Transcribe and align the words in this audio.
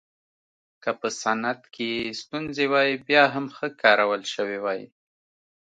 که 0.83 0.89
په 0.99 1.07
صنعت 1.21 1.61
کې 1.75 1.89
ستونزې 2.21 2.65
وای 2.71 2.89
بیا 3.07 3.23
هم 3.33 3.45
ښه 3.55 3.67
کارول 3.81 4.21
شوې 4.33 4.59
وای 4.63 4.81